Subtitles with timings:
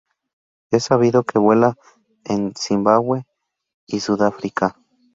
[0.71, 1.75] Es sabido que vuela
[2.23, 3.27] en Zimbabue
[3.85, 4.75] y Sudáfrica.